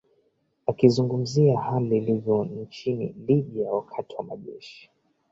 [0.65, 4.89] akizungumzia hali ilivyo nchini libya wakati majeshi